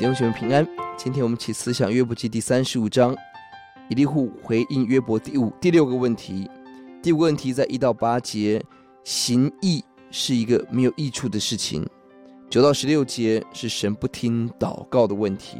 [0.00, 0.66] 弟兄姐妹平安。
[0.96, 3.14] 今天我们起思想约伯记第三十五章，
[3.90, 6.50] 以利户回应约伯第五、第六个问题。
[7.02, 8.64] 第五个问题在一到八节，
[9.04, 11.86] 行义是一个没有益处的事情。
[12.48, 15.58] 九到十六节是神不听祷告的问题。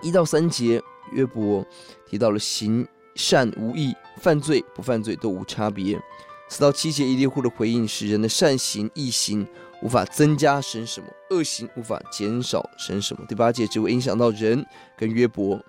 [0.00, 0.80] 一到三节，
[1.12, 1.62] 约伯
[2.08, 6.00] 提到了行善无益，犯罪不犯罪都无差别。
[6.48, 9.46] 四到七节，以利户的回应是人的善行义行。
[9.84, 13.22] 无法增加神什么，恶行无法减少神什么。
[13.28, 14.64] 第八节只会影响到人
[14.96, 15.62] 跟约伯，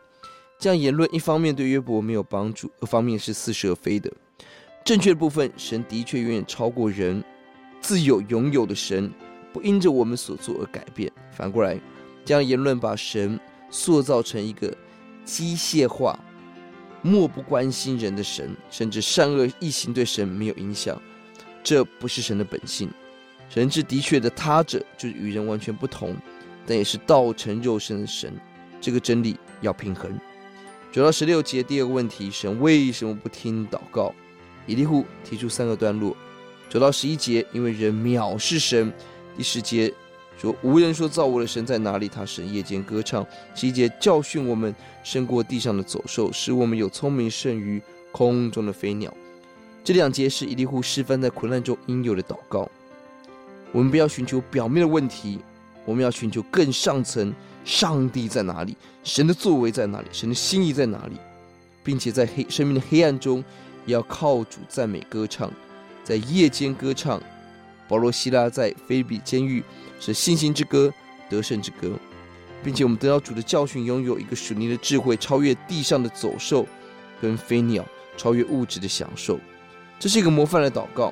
[0.57, 4.09] 这样言论一方面对约伯没有帮助，二方面是似是而非的。
[4.85, 7.21] 正确的部分，神的确远远超过人，
[7.81, 9.11] 自有永有的神
[9.51, 11.11] 不因着我们所做而改变。
[11.33, 11.77] 反过来，
[12.23, 13.38] 这样言论把神
[13.69, 14.73] 塑造成一个
[15.25, 16.17] 机械化、
[17.02, 21.02] 漠不关心人的神，甚至善恶异行对神没有影响，
[21.61, 22.89] 这不是神的本性。
[23.49, 26.15] 神是的确的他者，就是与人完全不同，
[26.65, 28.33] 但也是道成肉身的神。
[28.81, 30.11] 这个真理要平衡。
[30.91, 34.13] 九到十六节第二个问题：神为什么不听祷告？
[34.66, 36.16] 以利户提出三个段落。
[36.69, 38.91] 九到十一节，因为人藐视神。
[39.38, 39.93] 第十节
[40.38, 42.07] 说：无人说造物的神在哪里？
[42.07, 43.25] 他神夜间歌唱。
[43.53, 44.73] 十一节教训我们
[45.03, 49.13] 胜过地上的走兽，使我们有聪明胜于空中的飞鸟。
[49.83, 52.69] 这两节是以利户示范在苦难中应有的祷告。
[53.71, 55.39] 我们不要寻求表面的问题，
[55.85, 57.33] 我们要寻求更上层。
[57.63, 58.77] 上帝在哪里？
[59.03, 60.07] 神的作为在哪里？
[60.11, 61.17] 神的心意在哪里？
[61.83, 63.44] 并且在黑生命的黑暗中，
[63.88, 65.52] 也要靠主赞美歌唱，
[66.03, 67.19] 在夜间歌唱。
[67.88, 69.63] 保罗、希拉在菲比监狱
[70.00, 70.94] 是信心之歌、
[71.27, 71.91] 得胜之歌，
[72.63, 76.67] 并且我们得到主的教训，拥有一个属灵的智慧，超越地上的走兽
[77.19, 77.83] 跟飞鸟，
[78.16, 79.39] 超越物质的享受。
[80.00, 81.11] 这是一个模范的祷告。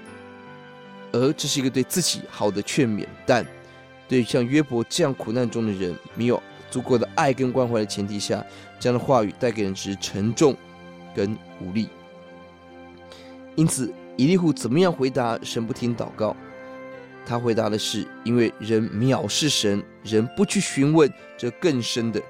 [1.13, 3.45] 而这是一个对自己好的劝勉，但
[4.09, 8.45] 对像约伯这样苦难中的人，没有足够的爱跟关怀的前提下，
[8.79, 10.53] 这样的话语带给人只是沉重
[11.15, 11.87] 跟无力。
[13.55, 16.35] 因此，以利户怎么样回答神不听祷告？
[17.25, 22.21] 他回答的是：因为人藐视神，人不去询问这更深的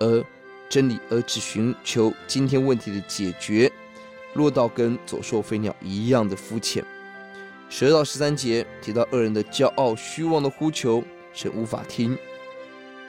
[0.00, 0.24] 而
[0.68, 3.70] 真理，而只寻求今天问题的解决，
[4.32, 6.84] 落到跟走兽飞鸟一样的肤浅。
[7.76, 11.02] 十二到十三节提到恶人的骄傲虚妄的呼求，
[11.32, 12.16] 神无法听。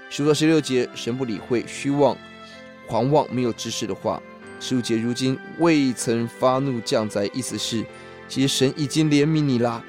[0.09, 2.17] 十五到十六节，神不理会虚妄、
[2.87, 4.19] 狂妄、没有知识的话。
[4.59, 7.85] 十五节，如今未曾发怒降灾，意思是，
[8.27, 9.83] 其实神已经怜悯你啦。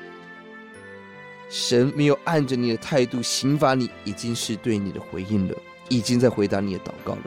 [1.48, 5.56] 神没有按着你的态度刑罚你，已经是对你的回应了，
[5.88, 7.22] 已经在回答你的祷告了。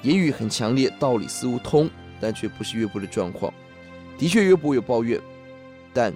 [0.00, 3.52] 言语很强烈，道理似乎通，但却不是约伯的状况。
[4.16, 5.20] 的确，约伯有抱怨，
[5.92, 6.10] 但。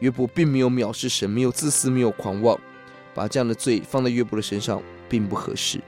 [0.00, 2.58] 约伯并没有藐视神，没有自私，没有狂妄，
[3.14, 5.80] 把这样的罪放在约伯的身上，并不合适。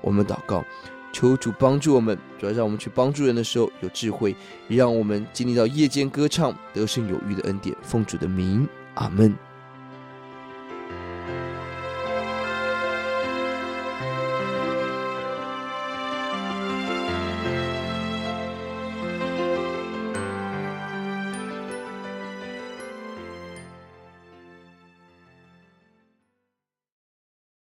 [0.00, 0.64] 我们祷告，
[1.12, 4.34] 求主帮助我们，主要让我们去帮助人的时候有智慧，
[4.68, 7.76] 也让我们经历到夜间歌唱、得胜有余的恩典。
[7.82, 9.47] 奉主的名，阿门。